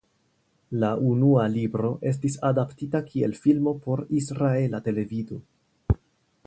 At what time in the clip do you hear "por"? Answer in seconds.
3.85-4.03